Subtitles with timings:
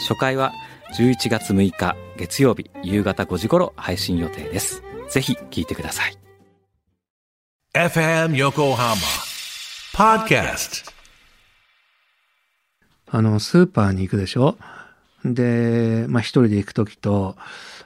[0.00, 0.52] 初回は
[0.96, 4.82] 11月6日月曜日夕方5時頃配信予定です。
[5.08, 6.16] ぜひ聞いてください。
[7.74, 8.94] FM Yokohama
[9.94, 10.90] Podcast
[13.12, 14.56] あの、スーパーに行くでしょ？
[15.24, 17.36] で、まあ一人で行くときと、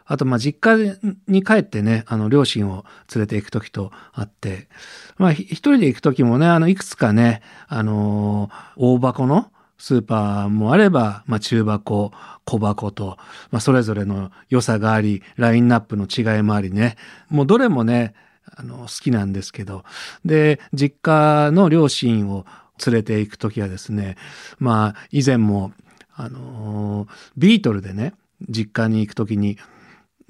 [0.06, 4.68] あとまあ実家に帰ってね、あの、両親を連れて行くときとあって、
[5.16, 12.12] まあひ一人で行くときもね、あの、いくつかね、あの大箱のスーパーもあれば、まあ中箱、
[12.44, 13.16] 小箱と、
[13.50, 16.96] まあそれぞれの良さがあり、ラインナップの違いもありね、
[17.28, 18.14] もうどれもね、
[18.56, 19.84] あの、好きなんですけど、
[20.24, 22.44] で、実家の両親を
[22.84, 24.16] 連れて行くときはですね、
[24.58, 25.72] まあ、以前も、
[26.16, 28.14] あのビートルでね、
[28.48, 29.58] 実家に行くときに、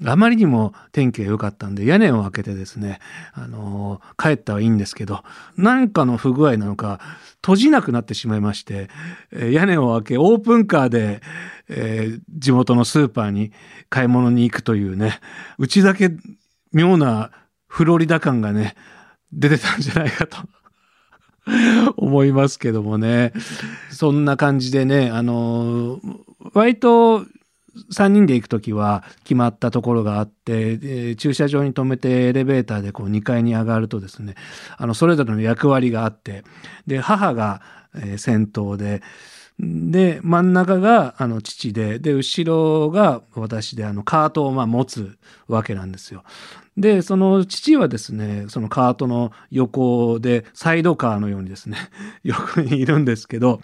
[0.03, 2.99] あまりにも天気が良かったんで、屋根を開けてですね、
[3.33, 5.23] あの帰ったはいいんですけど、
[5.57, 6.99] なんかの不具合なのか、
[7.41, 8.89] 閉じなくなってしまいまして、
[9.31, 11.21] え屋根を開け、オープンカーで、
[11.69, 13.51] えー地元のスーパーに
[13.89, 15.19] 買い物に行くというね、
[15.57, 16.11] うちだけ
[16.73, 17.31] 妙な
[17.67, 18.75] フロリダ感がね、
[19.31, 20.37] 出てたんじゃないかと
[21.97, 23.33] 思いますけどもね。
[23.91, 25.99] そんな感じでね、あの、
[26.53, 27.25] 割と
[27.91, 34.35] 3人で行くときは決まったところがあって、駐車場に止めてエレベーターでこう2階に上がるとですね、
[34.77, 36.43] あの、それぞれの役割があって、
[36.87, 37.61] で、母が、
[37.97, 39.01] え先頭で、
[39.57, 45.17] で、真ん中が、あの、父で、で、後ろが私で、あの、カートを、まあ、持つ
[45.47, 46.23] わけなんですよ。
[46.75, 51.77] で、その父はですね、そのカートの横で、サイドカーのようにですね、
[52.23, 53.61] 横にいるんですけど、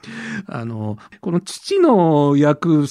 [0.47, 2.86] あの、この父の役、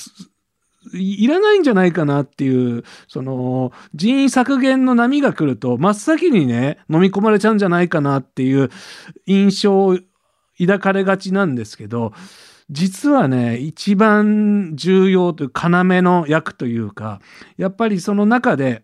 [0.94, 8.70] いらないんじゃないかなっていう、その、人員削減の波が来ると、真っ先にね、飲み込まれちゃうんじゃないかなっていう
[9.26, 9.98] 印象を
[10.58, 12.12] 抱かれがちなんですけど、
[12.70, 17.20] 実はね、一番重要という要の役というか、
[17.56, 18.82] やっぱりその中で、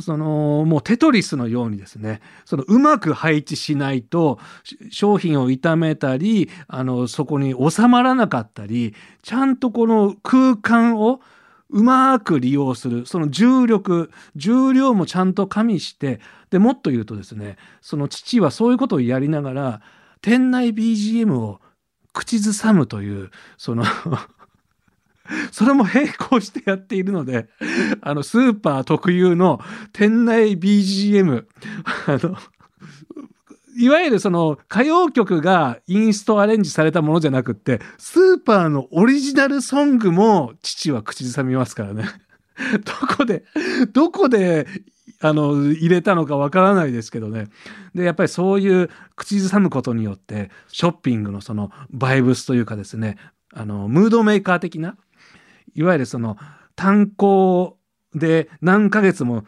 [0.00, 4.38] そのもうテトリスのようにですねそのうまく配置しないと
[4.90, 11.20] 商品を傷めたりあのそこに収まらなかったりちゃんとこの空間を
[11.70, 19.82] うまく利用するその重力重量もちゃんと加味してでもっと言うとですねその父はそういうことをやりながら
[20.20, 21.60] 店内 BGM を
[22.12, 23.84] 口ずさむというその
[25.52, 27.48] それも並行してやっているので、
[28.02, 29.60] あの、スーパー特有の
[29.92, 31.44] 店内 BGM、
[32.06, 32.36] あの、
[33.76, 42.04] いわゆるその歌謡曲がインストアレンジされたものじゃなくって、スーパーのオリジナルソングも父は口ずさみますからね。
[42.84, 43.44] どこで、
[43.92, 44.68] どこで、
[45.20, 47.48] あの、入れたのかわからないですけどね。
[47.94, 53.16] で、やっぱりそういう口ずさむことによって、ショッピングのそのバイブスというかですね、
[53.52, 54.96] あの、ムードメーカー的な、
[55.74, 56.36] いわゆるその
[56.76, 57.76] 炭鉱
[58.14, 59.44] で何ヶ月も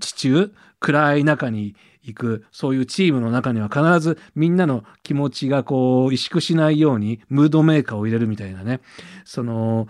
[0.00, 8.80] 地中暗い中に行くそういうチームの中には必ずみんなの気持ちがこう萎縮しないようにムードメーカーを入れるみたいなね。
[9.24, 9.86] その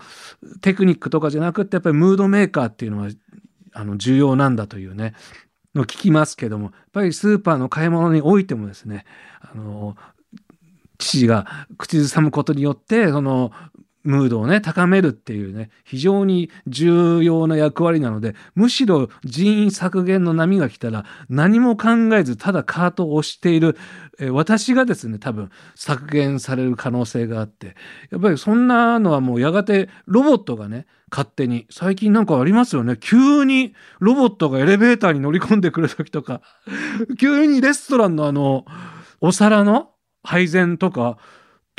[0.60, 3.08] テクニックとかじゃなくってやっぱりムードメーカーっていうのは
[3.72, 5.14] あの重要なんだというね。
[5.74, 9.04] の聞きますけどもやっぱりスーパーの買い物においてもですね
[9.40, 9.94] あの
[10.98, 11.46] 父が
[11.78, 13.52] 口ずさむことによってその
[14.02, 23.76] ムードをね高めるっていうね非常に重要な役割なのでむしろ人員削減の波が来たら何も考えずただカートを押している、
[24.18, 27.76] え私がですね多分削減される可能性があって
[28.10, 32.96] やっぱりそんなのはもうやがてロボットがね勝手に最近なんかありますよね。
[32.96, 36.40] 急にロボットがエレベーターに乗り込んでくる時とか
[37.18, 38.64] 急にレストランのあの
[39.20, 39.90] お皿の
[40.22, 41.18] 配膳とか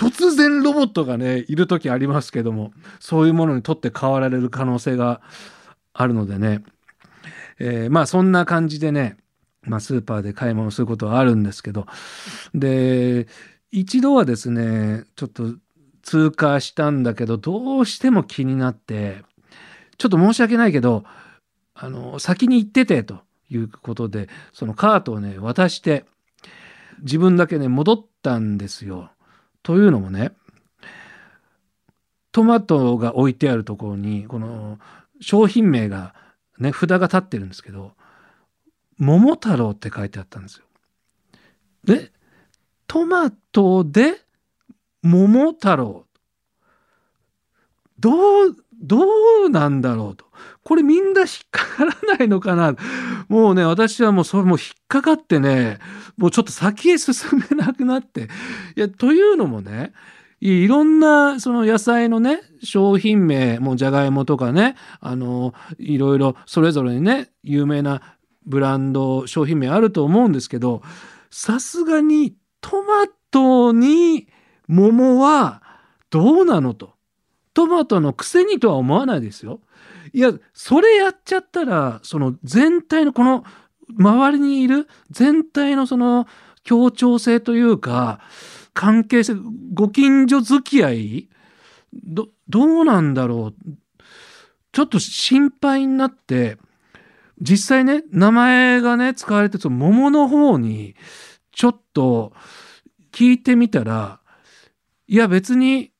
[0.01, 5.21] 突然ロボットがねいる時ありますけどもそういうものにとって変わられる可能性が
[5.93, 6.63] あるのでね、
[7.59, 9.17] えーまあそんな感じでね、
[9.61, 11.85] まあ、スーパーで買い物することはあるんですけど
[12.55, 13.27] で
[13.69, 15.53] 一度はですねちょっと
[16.01, 19.21] 通過したんだけどどうしても気になって
[19.99, 21.03] ちょっと申し訳ないけど
[21.75, 23.19] あの先に行っててと
[23.51, 26.05] いうことでそのカートをね渡して
[27.03, 29.11] 自分だけね戻ったんですよ。
[29.63, 30.33] というのもね
[32.31, 34.79] トマトが置いてあるところに、この
[35.19, 36.15] 商品名が、
[36.59, 37.93] ね、札が立ってるんですけど、
[38.97, 40.65] 桃太郎って書いてあったんですよ。
[41.83, 42.11] で、
[42.87, 44.21] トマトで
[45.01, 46.05] 桃太郎。
[47.99, 48.99] どう、ど
[49.45, 50.25] うなんだろうと。
[50.63, 52.75] これみんな引っかからないのかな？
[53.27, 55.79] もうね、私はもうそれも引っかかってね、
[56.17, 57.15] もうちょっと先へ進
[57.49, 58.29] めなくなって。
[58.75, 59.93] いや、というのもね、
[60.39, 70.83] いろんなその野菜のね、商品名、もうじゃがいもとかね、あの、いろいろそれぞれにね、有名なブランド、商品名あると思うんですけど、
[71.31, 74.27] さすがにトマトに
[74.67, 75.63] 桃は
[76.09, 76.93] どうなのと。
[77.53, 79.59] トマトのくせにとは思わないですよ。
[80.13, 83.43] いや、それやっちゃったら、その全体のこの
[83.97, 86.27] 周りにいる全体のその
[86.63, 88.19] 協調性というか、
[88.73, 89.35] 関係性、
[89.73, 91.29] ご近所付き合い、
[91.93, 93.71] ど、どうなんだろう。
[94.71, 96.57] ちょっと心配になって、
[97.39, 100.95] 実際ね、名前がね、使われてる桃の方に、
[101.51, 102.33] ちょっと
[103.11, 104.19] 聞いてみたら、
[105.07, 105.91] いや別に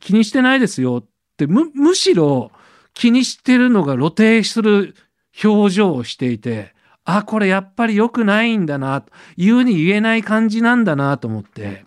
[0.00, 2.52] 気にしてないですよって、む、むしろ
[3.00, 4.94] 気にしてるのが露呈する
[5.42, 6.74] 表情をしていて、
[7.06, 9.06] あ、これやっぱり良くないんだな、
[9.38, 11.86] 言うに言えない感じなんだなと思って、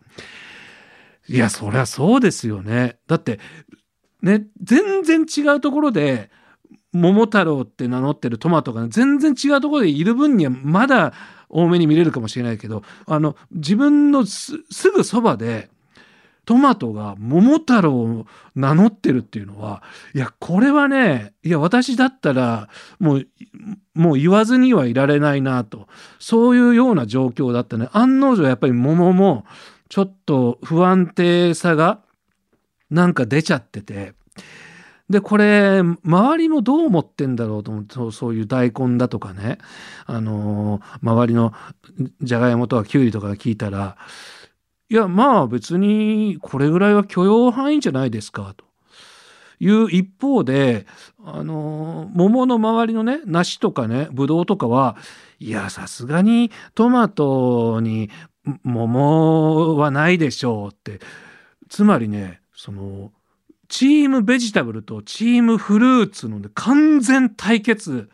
[1.30, 2.98] いや、そりゃそうですよね。
[3.06, 3.40] だって、
[4.24, 6.32] ね、全然違うところで、
[6.94, 11.14] 桃太郎って名乗ってるトマトが、全然違うところでいる分にはまだ
[11.48, 14.58] 多めに見れるかもしれないけど、あの、自分のす
[14.96, 15.70] ぐそばで、
[16.46, 18.26] トマトが桃太郎を
[18.56, 19.82] 名乗ってるっていうのは、
[20.14, 22.70] いや、これはね、いや、私だったら、
[23.00, 23.28] もう、
[23.94, 25.88] もう言わずにはいられないなと、
[26.20, 27.88] そういうような状況だったね。
[27.94, 29.46] 案の定やっぱり桃も、
[29.88, 32.00] ちょっと不安定さが、
[32.90, 34.14] なんか出ちゃってて、
[35.10, 39.60] で、これ、周りもどう思ってんだろうと思って、そういう大根だとかね、
[40.06, 41.54] あのー、周りの
[42.22, 43.98] じゃがいもとかきゅうりとか聞いたら、
[44.94, 48.64] いや、まあ別にこれぐらいは許容範囲じゃないですか、と
[49.60, 50.86] いう一方で、
[51.26, 54.96] あの、桃の周りのね、梨とかね、ぶどうとかは、
[55.40, 58.12] いや、さすがにトマトに
[58.62, 61.00] 桃はないでしょうって、
[61.70, 63.12] つまりね、その、
[63.70, 68.12] チームベジタブルとチームフルーツの、ね、完全対決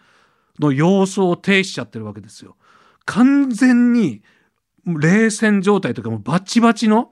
[0.59, 2.55] の様相を呈しちゃってるわけですよ。
[3.03, 4.21] 完全に
[4.97, 7.11] 冷戦状態とかもバチバチの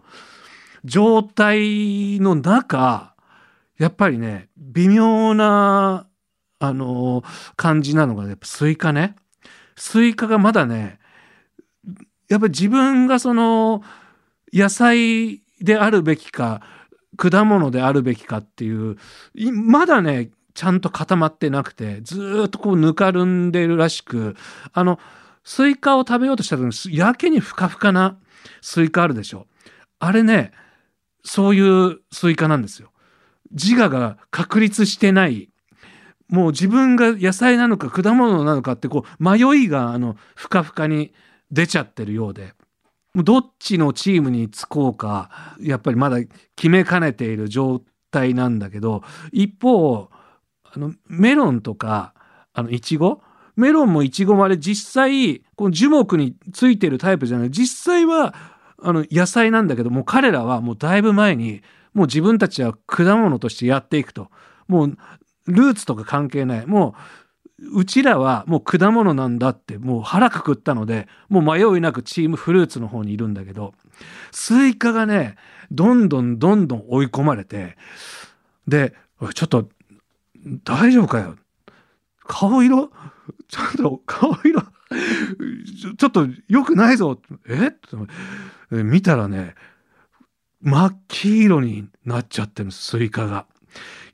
[0.86, 3.16] 状態の中、
[3.78, 6.08] やっぱりね、微妙な、
[6.60, 7.24] あの
[7.56, 9.16] 感じなのがね、スイカね。
[9.76, 11.00] スイカがまだね、
[12.30, 13.84] やっぱり自分がその、
[14.52, 16.62] 野菜であるべきか、
[17.18, 18.98] 果物であるべきかっていう
[19.52, 24.36] まだねちゃんと固まってなくてずっとこうぬかるんでるらしく
[24.72, 25.00] あの
[25.48, 28.18] スイカを食べようとした時にやけにふかふかな
[28.62, 29.48] スイカあるでしょ。
[29.98, 30.52] あれね
[31.24, 32.92] そういうスイカなんですよ。
[33.52, 35.50] 自我が確立してない。
[36.28, 41.14] もう自分が野菜なのか果物なのかってこう迷いがあのふかふかに
[41.50, 42.54] 出ちゃってるようで。
[43.16, 46.18] どっちのチームにつこうかやっぱりまだ
[46.58, 49.02] 決めかねている状態なんだけど
[49.32, 50.10] 一方
[50.66, 52.14] あのメロンとか
[52.54, 53.22] あのイチゴ
[53.58, 57.52] メロンもイチゴもあれ実際この樹木についてるタイプじゃない。
[57.52, 58.34] 実際は
[58.82, 61.62] あの野菜なんだけどもう彼らはもうだいぶ前に
[61.94, 64.30] もう自分たちは果物としてやっていくと。
[64.68, 64.98] もう
[65.48, 66.66] ルーツとか関係ない。
[66.66, 66.96] も
[67.60, 73.74] ううちらはもう果物なんだってもう腹くくったのでもう迷いなくチームフルーツの方にいるんだけど。
[74.32, 75.36] スイカがね
[75.72, 77.76] どんどんどんどん追い込まれて
[78.68, 78.94] で
[79.34, 79.68] ちょっと
[80.64, 81.36] 大丈夫かよ。
[82.24, 82.92] 顔色
[83.48, 84.62] ちょっと顔色
[85.98, 87.68] ちょっと良くないぞえ？
[87.68, 87.96] って
[88.84, 89.56] 見たらね
[90.62, 93.46] 真っ黄色になっちゃってるスイカが。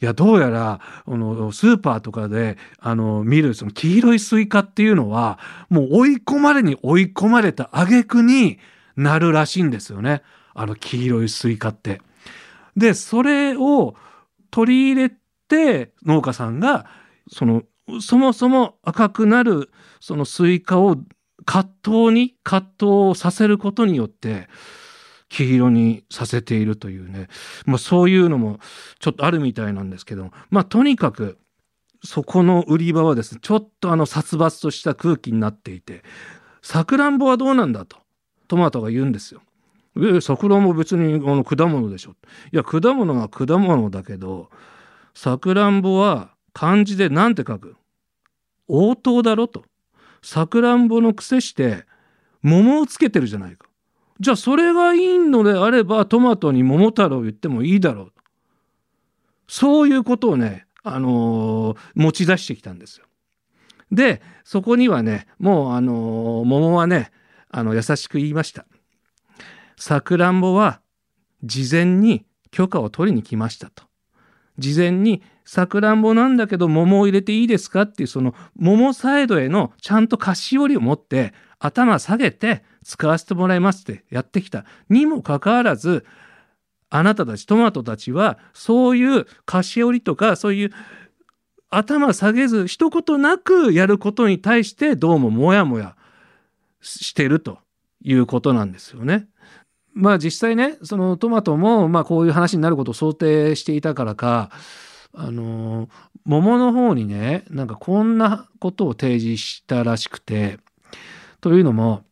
[0.01, 8.59] いや、どうやら、あの、スーパーとかで、あの、見る、その黄色いスイカっていうのは、もう追い込まれに追い込まれた挙句に
[8.97, 10.21] なるらしいんですよね。
[10.53, 12.01] あの黄色いスイカって。
[12.75, 13.95] で、それを
[14.51, 15.15] 取り入れ
[15.47, 16.85] て、農家さんが、
[17.31, 17.63] その、
[18.01, 20.97] そもそも赤くなる、そのスイカを
[21.45, 22.69] 葛藤に、葛
[23.11, 24.47] 藤させることによって、
[25.29, 27.27] 黄色にさせているというね、
[27.65, 28.59] まあ、そういうのも
[28.99, 31.39] ちょっとあるみたいなんですけどまあとにかく
[32.03, 36.03] そこの売り場はですねちょっとあの殺伐とした空気になっていて
[36.61, 37.97] さくらんぼはどうなんだと
[38.47, 39.41] トマトが言うんですよ。
[39.97, 42.15] え、桜も別にあの果物でしょ。
[42.51, 44.49] いや、果物は果物だけど、
[45.15, 47.75] さくらんぼは漢字で何て書く？
[48.67, 49.65] 応答だろと。
[50.22, 51.86] さくらんぼの癖して
[52.41, 53.67] 桃をつけてるじゃないか。
[54.19, 58.13] じゃあそれがいいのであればトマトに桃太郎言ってもいいだろう。
[59.48, 63.05] そういうことをね、あのー、持ち出してきたんですよ。
[63.91, 67.12] で、そこにはね、もうあのー、桃はね、
[67.50, 68.65] あの、優しく言いました。
[69.77, 70.81] さくらんぼは
[71.43, 73.83] 事前に許可を取りに来ましたと。
[74.57, 86.05] 事前にさくらんぼなんだけど桃を入れていいですかっていうその桃サイドへのちゃんと菓子折りを持って頭下げて使わせてもらいますってやってきたにもかかわらず
[86.89, 90.72] あなたたちトマトたちはそういう菓子折りとかそういう
[91.69, 95.95] 頭下げず一言なくやることに対してどうもモヤモヤ
[96.81, 97.57] してると
[98.03, 99.27] いうことなんですよね。
[99.93, 104.50] まあ実際ねそのトマトもまあこういう話になることを想定していたからか
[105.13, 105.89] あの
[106.25, 110.57] 桃の方にねなんかこんなことを提示したらしくて
[111.41, 112.03] というのも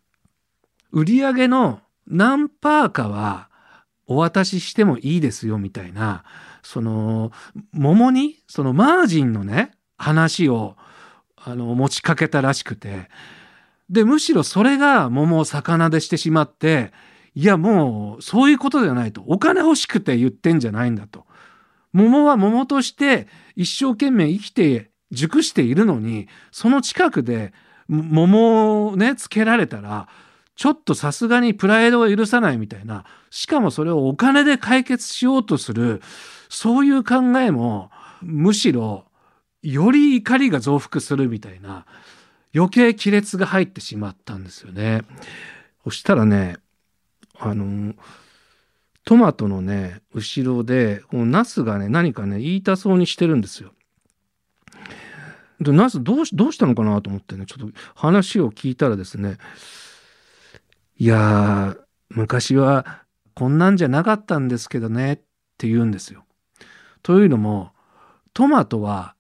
[0.92, 3.50] 売り上げの何パーかは
[4.06, 6.24] お渡ししてもいいですよみたいな
[6.64, 7.32] その
[7.72, 10.76] 桃にそのマージンのね話を
[11.36, 13.10] あの持ちかけたらしくて
[13.90, 16.92] でむしろそれが桃を魚でしてしまって
[17.34, 21.26] いやもうそういうことじゃないとお金欲しくて言ってんじゃないんだと
[21.94, 27.54] 桃は桃として一生懸命生きて熟しているのにその近くで
[27.88, 30.08] 桃をねつけられたら
[30.62, 36.04] ちょっとさすがにプライドが許さないみたいな、しかもそれをお金で解決しようとする、
[36.50, 37.90] そういう考えも、
[38.22, 39.06] むしろ、
[39.64, 41.88] より怒りが増幅するみたいな、
[42.54, 45.02] 余計亀裂が入ってしまったんですよね。
[45.84, 46.58] そしたらね、
[47.42, 47.94] あの、
[49.04, 53.74] トマトのね、後ろで、このナスがね、何かね、言いたそうにしてるんですよ。
[55.60, 59.38] で、ナスどうし、どうしたのかなと思ってね、ちょっと話を聞いたらですね、
[61.02, 61.76] いや
[62.10, 65.16] 昔はこんなんじゃなかったんですけどねっ
[65.58, 66.26] て言うんですよ。
[67.02, 67.72] というのも
[68.36, 69.16] トマトは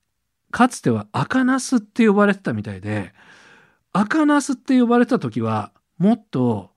[0.51, 3.13] かつては赤ナスって呼ばれてたみたいで
[3.93, 6.70] 赤ナスって呼ばれた時はもっと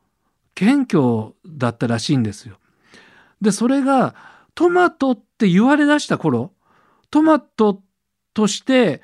[0.54, 2.58] 謙虚だったらしいんですよ。
[3.40, 4.14] でそれが
[4.54, 6.52] トマトって言われだした頃
[7.10, 7.82] トマト
[8.32, 9.02] として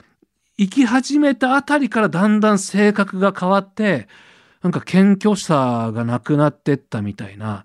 [0.59, 4.09] 生き始めたあたりからだんだん性格が変わって
[4.63, 7.65] なんか謙虚さがなくなってったみたいな、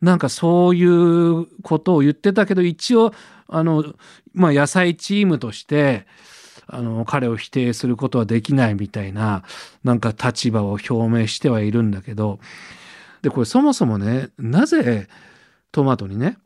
[0.00, 3.12] なんかそういうことを言ってたけど、一応、
[3.48, 3.84] あの、
[4.32, 6.06] まあ、野菜チームとして、
[6.66, 9.42] あの、彼を否定することはできないみたいな、
[9.82, 12.38] なんか立場を表明してはいるんだけど、
[13.24, 15.08] で、これそもそもね、なぜ
[15.72, 16.36] トマトにね、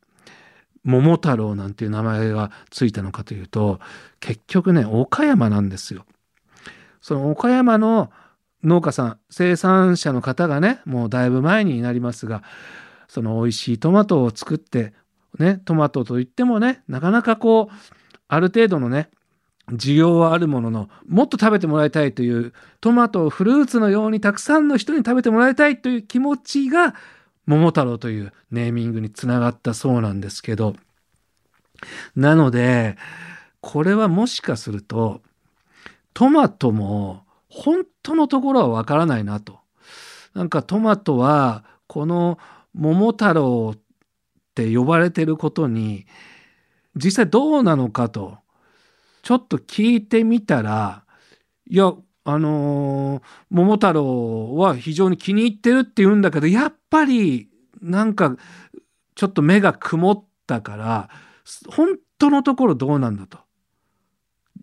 [0.85, 3.81] 桃太郎なんていう名前がついたのかというと、
[4.21, 6.07] 結局ね、岡山なんですよ。
[7.01, 8.11] その岡山の
[8.65, 12.43] 農家さん生産者の方がねもうだいぶ前になりますが
[13.09, 14.93] その美味しいトマトを作って
[15.39, 17.95] ねトマトといってもねなかなかこう
[18.27, 19.11] ある程度のね
[19.73, 26.95] 需要はあるもののもっと食べてもらいたいというトマトをフルーツのようにたくさんの人に食べてもらいたいという気持ちが
[27.47, 30.75] 桃太郎というネーミングにつながったそうなんですけど
[32.17, 32.97] なので
[33.61, 35.23] これはもしかすると
[36.15, 39.61] トマトも本当のところはわからないなと。
[40.35, 42.39] なんかトマトはこの
[42.75, 43.79] 桃太郎っ
[44.55, 46.07] て呼ばれてることに
[46.95, 48.39] 実際どうなのかと
[49.29, 51.05] ちょっと聞いてみたら
[51.69, 51.93] いや
[52.25, 57.51] あのー、桃太郎は非常に気に入ってるって言うんだけどやっぱり
[57.83, 58.37] なんか
[59.17, 61.11] ちょっと目が曇ったから
[61.69, 63.37] 本当のところどうなんだと。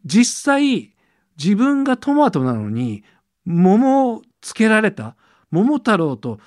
[0.03, 0.95] 実際
[1.37, 3.03] 自分がトマトなのに
[3.45, 5.15] 桃をつけられた
[5.51, 6.39] 桃太郎と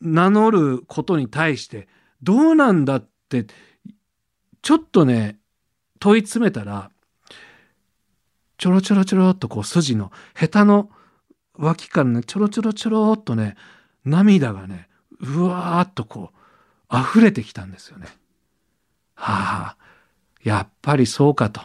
[0.00, 1.88] 名乗ることに対して
[2.22, 3.46] どうなんだって
[4.62, 5.40] ちょっとね
[5.98, 6.92] 問い詰めたら
[8.56, 10.90] ちょろちょろちょろっとこう筋のヘタの
[11.56, 13.56] 脇からねちょろちょろちょろっとね
[14.04, 14.88] 涙がね
[15.20, 16.30] うわーっとこ
[16.90, 18.06] う溢れてきたんですよね。
[19.14, 19.76] はあ
[20.42, 21.60] やっぱりそうかと。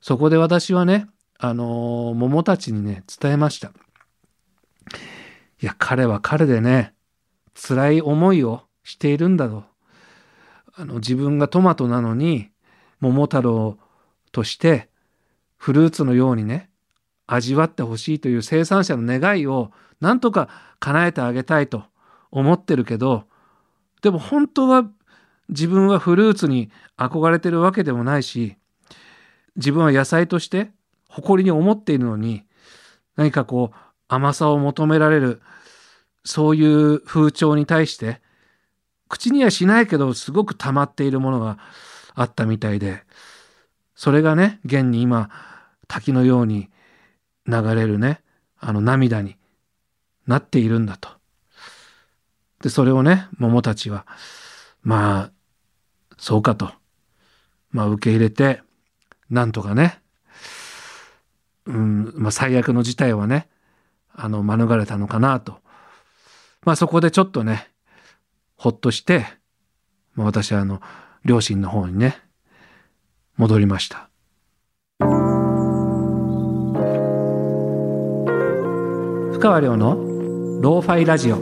[0.00, 1.06] そこで私はね
[1.44, 3.72] あの桃たちにね、伝えました。
[5.60, 6.94] いや、彼は彼でね、
[7.54, 9.64] 辛い思いをしているんだと。
[10.76, 12.50] あの、自分がトマトなのに、
[13.00, 13.76] 桃太郎
[14.30, 14.88] として
[15.62, 16.68] フルーツのようにね、
[17.28, 20.48] 味わってほしいという生産者の願いをなんとか
[20.80, 21.84] 叶えてあげたいと
[22.32, 23.28] 思ってるけど、
[24.02, 24.84] でも本当は
[25.50, 28.56] 自分はフルーツに憧れてるわけでもないし、
[29.54, 30.72] 自分は野菜として
[31.08, 32.42] 誇りに思っているのに、
[33.14, 33.76] 何かこう
[34.08, 35.42] 甘さを求められる、
[36.24, 38.20] そういう風潮に対して、
[39.08, 41.58] 口にはしないけどすごく溜まっているものが
[42.16, 43.04] あったみたいで、
[43.94, 45.30] それがね、現に今、
[45.92, 46.70] 滝のように
[47.46, 48.22] 流れるね、
[48.58, 49.36] あの涙に
[50.26, 51.10] なっているんだと。
[52.62, 54.06] で、それをね、桃たちは、
[54.82, 55.30] まあ、
[56.16, 56.72] そうかと。
[57.72, 58.62] まあ、受け入れて、
[59.28, 60.00] なんとかね、
[61.66, 63.50] うん、まあ、最悪の事態はね、
[64.14, 65.58] あの、免れたのかなと。
[66.64, 67.68] まあ、そこでちょっとね、
[68.56, 69.26] ほっとして、
[70.14, 70.80] まあ、私はあの、
[71.22, 72.18] 両親の方にね、
[73.36, 74.08] 戻りました。
[79.42, 79.96] 川亮の
[80.62, 81.36] ローファイラジオ。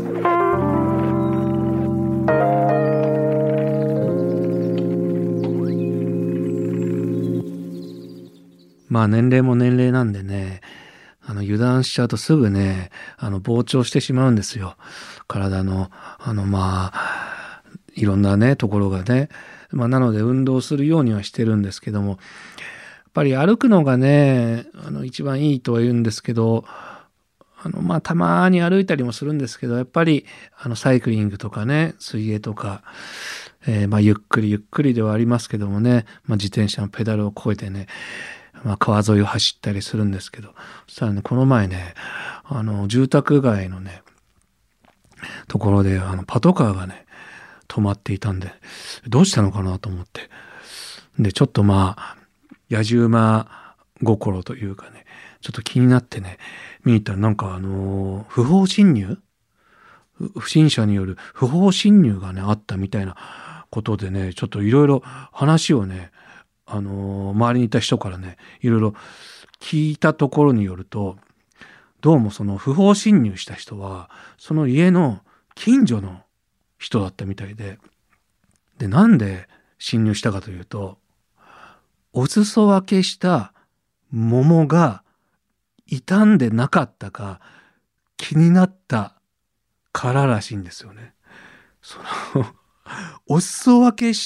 [8.88, 10.62] まあ年齢も年齢なんでね、
[11.21, 12.88] あの油断しちゃうとすぐね、
[13.19, 14.76] あの膨張してしまうんですよ。
[15.28, 17.62] 体の、あのまあ、
[17.95, 19.28] いろんなね、ところがね。
[19.73, 22.19] まあなので運動するようにはしてるんですけども、やっ
[23.12, 26.64] ぱり歩くのがね、あの一番いいとは言うんですけど、
[27.62, 30.26] あのまあたまに歩いたりもするんですけど、やっぱり
[30.59, 32.83] あのサイクリングとかね、水泳とか、
[33.67, 37.87] えー、まあゆっくりゆっくりではありますけどもね、まあ自転車のペダルを越えてね、
[38.64, 40.55] まあ、川沿いを走ったりするんですけど、
[40.87, 41.95] そしたらね、この前ね、
[42.45, 44.02] あの、住宅街のね、
[45.49, 47.07] ところで、あの、パトカーがね、
[47.69, 48.52] 止まっていたんで、
[49.09, 50.29] どうしたのかなと思って。
[51.19, 52.17] で、ちょっとまあ、
[52.71, 55.07] 野獣馬心というかね、
[55.40, 56.38] ちょっと気になってね、
[56.85, 59.18] 見に行ったらなんかあの不法侵入？
[60.38, 66.12] 不審者による不法侵入がね、あったみたいなことでね、ちょっといろいろ話をね、
[66.73, 68.94] あの周りにいた人からねいろいろ
[69.61, 71.16] 聞いたところによると
[72.00, 75.18] どうもその不法侵入した人はその家の
[75.57, 76.20] 近所の
[76.79, 77.79] 人だったみたいで
[78.79, 79.48] でなんで
[79.79, 80.98] 侵入したかというと
[82.12, 83.53] お裾分けした
[84.12, 85.03] 桃が
[85.90, 87.40] 傷んでなかったか
[88.16, 89.16] 気になった
[89.92, 91.14] かららしいんですよね。
[91.83, 91.98] そ
[92.38, 92.46] の
[93.26, 94.18] お裾分け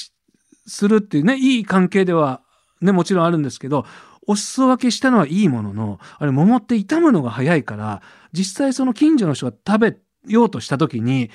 [0.67, 2.41] するっていうね、いい関係では
[2.81, 3.85] ね、もちろんあるんですけど、
[4.27, 8.01] お裾分けしたのはいいものの、あれ桃って傷むのが早いから、
[8.31, 9.97] 実際その近所の人が食べ
[10.27, 11.29] ようとした時に、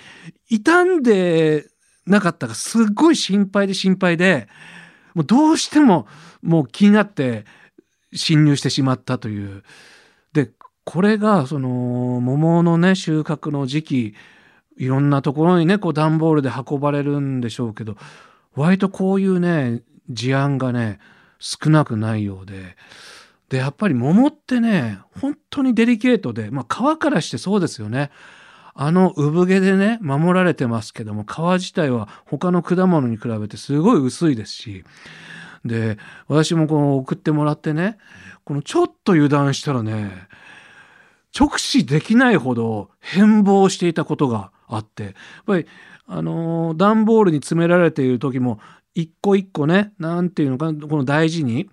[0.49, 1.67] 傷んで
[2.07, 4.49] なかったかすっごい心配で心配で、
[5.15, 6.07] もうどうしても
[6.43, 7.45] もう気になって
[8.13, 9.63] 侵入してしまったという。
[10.91, 14.15] これがその桃のね、収穫の時期、
[14.77, 17.97] いろんなところにね、こう段ボールで運ばれるんでしょうけど、
[18.57, 20.99] 割とこういうね、事案がね、
[21.39, 22.77] 少なくないようで、
[23.51, 28.11] で、やっぱり桃ってね、本当にデリケートで、まあ皮からしてそうですよね。
[28.75, 34.83] あの産毛でね、守られてますけども、皮自体は他の果物に比べてすごい薄いですし、
[35.65, 37.97] で、私もこの送ってもらってね、
[38.45, 40.11] このちょっと油断したらね、
[41.39, 45.13] 直視できないほど変貌していたことがあって、やっ
[45.47, 45.67] ぱり
[46.13, 48.59] あの、段ボールに詰められている時も、
[48.97, 51.71] 一個一個ね、なんていうのかな、この大事に、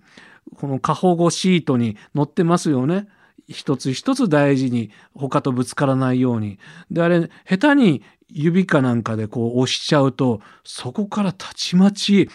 [0.56, 3.08] この過保護シートに載ってますよね。
[3.48, 6.60] 一つ一つ大事に他とぶつからないように。
[6.90, 12.30] で、あれ、下手に指かなんかでこう押しちゃうと、そこからたちまち、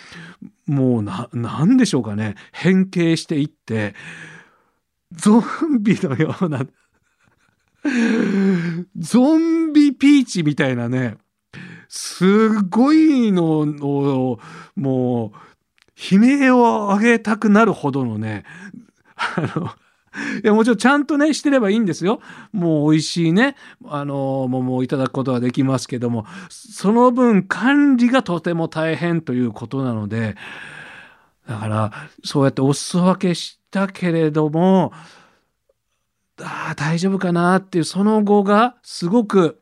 [0.65, 3.95] もうな、なんでしょうかね、変形していって、
[5.13, 6.65] ゾンビのような
[8.97, 11.17] ゾンビピーチみたいなね、
[11.89, 14.39] すごいのを、
[14.75, 18.45] もう、悲鳴を上げたくなるほどのね、
[19.15, 19.67] あの、
[20.43, 22.19] いや、もちろんちゃんとね、してればいいんですよ。
[22.51, 30.35] もう美味しいね、あの、桃をいただくことができますけども、その分管理がとても大変ということなので、
[31.47, 31.91] だから、
[32.23, 34.93] そうやってお裾分けしたけれども、
[36.41, 39.61] あ、大丈夫かなっていう、その後がすごく、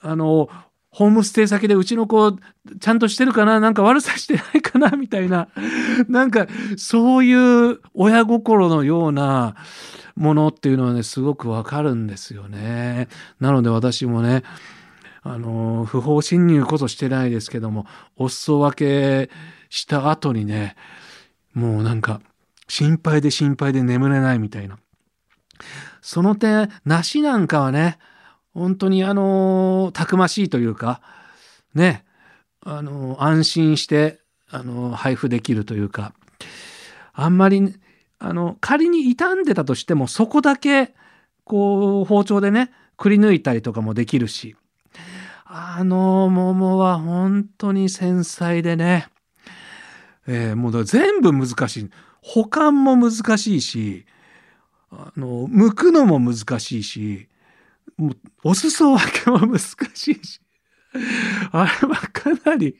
[0.00, 0.48] あの、
[0.90, 2.32] ホームステイ先でうちの子
[2.80, 5.48] ちゃんとしてるかななんか悪さしてないかなみたいな、
[6.08, 6.46] なんか
[6.76, 9.54] そういう親心のような
[10.16, 13.08] ものっていうのはね、すごくわかるんですよね。
[13.38, 14.42] なので私もね、
[15.22, 19.30] あの、不法侵入こそしてないですけども、お裾分け
[19.70, 20.74] した後にね、
[21.54, 22.20] もうなんか
[22.66, 24.78] 心配で心配で眠れないみたいな。
[26.00, 27.98] その点、梨なんかはね、
[28.54, 31.00] 本当にあのたくましいというか、
[31.74, 32.04] ね、
[32.64, 36.12] あの、安心して、あの、配布できるというか、
[37.12, 37.74] あんまり、
[38.18, 40.94] あの、仮に傷んでたとしても、そこだけ、
[41.44, 44.56] こう、包丁でね、くり抜いたりとかもできるし、
[45.50, 49.08] あの桃は本当に繊細でね、
[50.26, 51.90] えーもう全部難しい。
[52.20, 54.04] 保管も難しいし、
[54.90, 57.28] あの、剥くのも難しいし、
[57.96, 60.40] もうお裾分けも難しいし、
[61.52, 62.76] あれはかなり、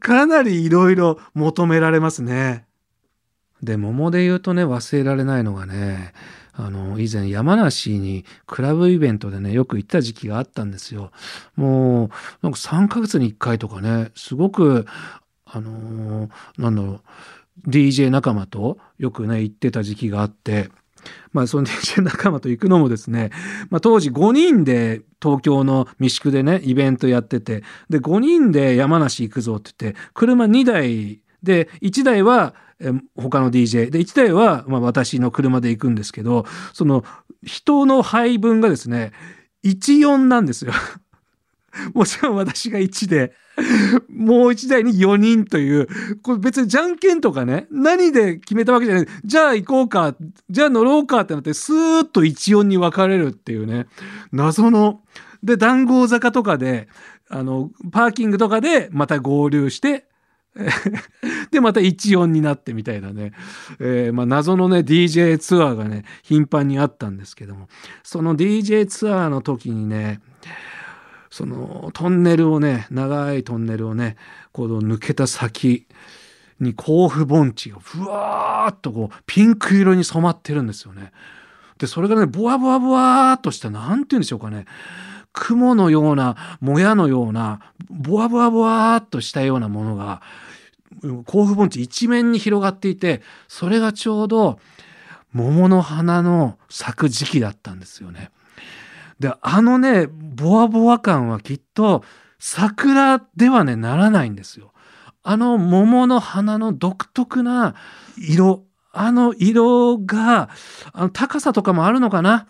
[0.00, 2.66] かなりいろいろ求められますね。
[3.62, 6.12] で、桃で言うとね、忘れられないのがね、
[6.54, 11.12] あの、以前山梨にクラブイベントでね、よく行った時期があったんですよ。
[11.56, 12.10] もう、
[12.42, 14.86] なんか3ヶ月に1回とかね、すごく、
[15.46, 17.00] あのーなんだろ
[17.66, 20.70] う、DJ 仲間とよくね、行ってた時期があって、
[21.32, 23.30] まあその DJ 仲間と行くのもですね、
[23.70, 37.04] まあ当時5人で東京の三宿でね、イベントやってて、で5人で山梨行くぞって言って、車2台で、1台はえ他の DJ、で1台はま私の車で行くんですけど、その
[37.44, 39.12] 人の配分がですね、
[39.64, 40.72] 14なんですよ。
[41.94, 43.34] もちろん私が1で、
[44.08, 45.88] もう1台に4人という、
[46.22, 49.06] これ別にじゃんけんとかね、何で決めたわけじゃない。
[49.24, 50.14] じゃあ行こうか、
[50.50, 53.86] じゃあ乗ろうかってなって、スーッと14に分かれるっていうね、
[54.32, 55.00] 謎の、
[55.42, 56.88] で、談合坂とかで、
[57.28, 60.06] あの、パーキングとかでまた合流して、
[61.50, 63.32] で、また14になってみたいなね、
[63.80, 67.68] えーまあ、謎のね、DJ ツアーがね、頻繁にあったんですけども、
[68.02, 70.20] その DJ ツアーの時にね、
[71.32, 74.16] そのトンネルをね、長いトンネルをね、
[74.52, 75.86] こう抜けた先
[76.60, 81.10] に甲府盆地がふわーっとこうピンク色に染まってるんですよね。
[81.78, 84.66] で、それがね、ボワボワボワーっとした、なんて言うんでしょうかね。
[85.32, 90.20] 雲のような、もやのような、ボワボワボワーっとしたようなものが、
[91.24, 94.58] 甲府盆地一面に広がっていて、それがちょうど
[95.32, 98.30] 桃の花の咲く時期だったんですよね。
[99.18, 102.04] で、あのね、ボワボワ感はきっと
[102.38, 104.72] 桜ではね、ならないんですよ。
[105.22, 107.74] あの桃の花の独特な
[108.18, 110.50] 色、あの色が、
[110.92, 112.48] あの高さとかもあるのかな。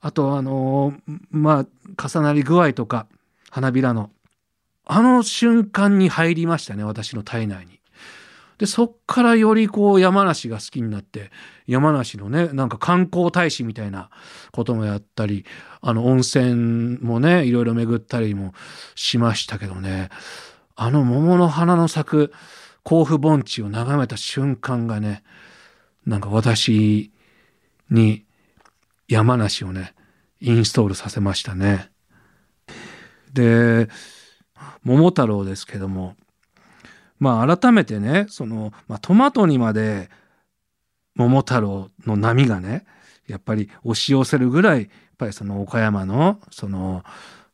[0.00, 0.94] あと、あの、
[1.30, 3.06] まあ、重なり具合とか、
[3.50, 4.10] 花びらの。
[4.84, 7.80] あの瞬間に入りましたね、私の体内に。
[8.58, 11.30] で、そっからよりこう山梨が好きになって、
[11.66, 14.10] 山梨のね、なんか観光大使みたいな
[14.52, 15.44] こともやったり、
[15.82, 18.54] あの温泉もね、いろいろ巡ったりも
[18.94, 20.08] しましたけどね、
[20.74, 22.32] あの桃の花の咲く
[22.82, 25.22] 甲府盆地を眺めた瞬間がね、
[26.06, 27.12] なんか私
[27.90, 28.24] に
[29.08, 29.94] 山梨をね、
[30.40, 31.90] インストールさせましたね。
[33.32, 33.88] で、
[34.82, 36.16] 桃太郎ですけども、
[37.18, 40.10] まあ改めてね、その、まあ、トマトにまで
[41.14, 42.84] 桃太郎の波がね、
[43.26, 47.04] やっぱり押し寄せるぐらい、やっぱりその岡山の、その、なんて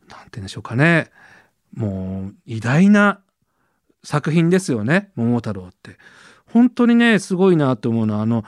[0.09, 1.11] 言うんでしょうかね、
[1.75, 3.21] もう偉大な
[4.03, 5.97] 作品ですよね、桃太郎って。
[6.47, 8.45] 本当にね、すごいなと思うのは、あの、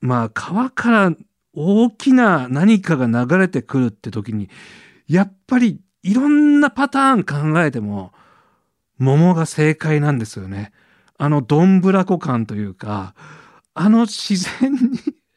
[0.00, 1.12] まあ川から
[1.54, 4.48] 大きな何かが流れてくるって時に、
[5.08, 8.12] やっぱりいろんなパターン考えても、
[8.98, 10.72] 桃が正解なんですよね。
[11.18, 13.14] あのどんぶらこ感というか、
[13.74, 14.78] あの自然に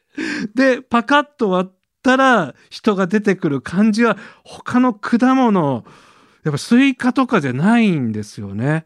[0.54, 5.84] で、パカッと割ったら人が出てくる感じは他の果物、
[6.44, 8.66] やっぱスイカとかじゃないんですよね。
[8.66, 8.84] やっ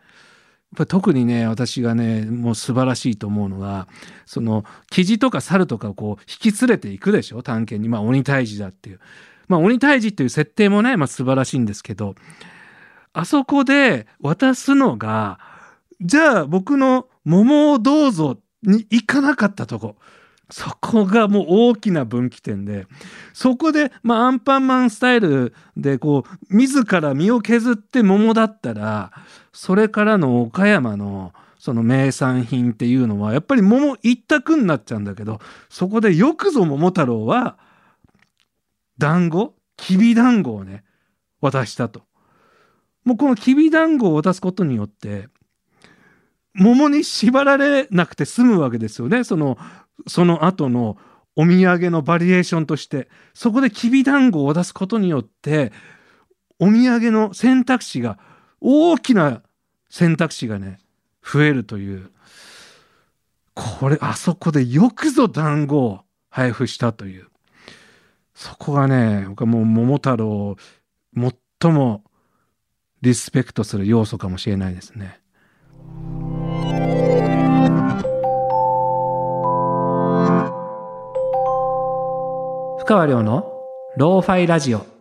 [0.78, 3.86] ぱ特にね、私がね、もう素晴らしいと思うのが、
[4.26, 7.42] その、キジとか猿とかをこう引き連れていくでしょ？
[7.44, 7.88] 探検に。
[7.88, 9.00] まあ鬼退治だっていう。
[9.46, 12.16] まあ鬼退治っていう設定もね、まあ素晴らしいんですけど、
[13.14, 15.38] あそこで渡すのが、
[16.00, 19.96] じゃあ僕の桃をどうぞに行かなかったとこ。
[20.50, 22.86] そこがもう大きな分岐点で、
[23.32, 29.10] そこで、まあ、アンパンマンスタイルで、こう、自ら身を削って桃だったら、
[29.52, 37.56] それからの岡山の、その名産品っていうのは、やっぱり桃一択になっちゃうんだけど、そこでよくぞ桃太郎は、
[38.98, 40.84] 団子きび団子をね、
[41.40, 42.02] 渡したと。
[43.04, 45.28] もうこのきび団子を渡すことによって、
[46.54, 49.24] 桃に縛られなくて済むわけですよね。
[49.24, 49.58] その、
[50.06, 50.96] その後の
[51.36, 55.72] お土産のバリエーションとして、そこできび団子を渡すことによって、
[56.60, 58.18] お土産の選択肢が、
[58.60, 59.42] 大きな
[59.90, 60.78] 選択肢がね、
[61.22, 62.10] 増えるという。
[63.54, 67.28] これ、あそこでよくぞ団子を配布したという。
[68.34, 70.56] そこがね、僕はもう桃太郎、
[71.60, 72.04] 最も
[73.04, 75.20] リスペクトする要素かもしれないですね。
[82.78, 83.46] 深川亮の
[83.98, 84.93] ローファイラジオ。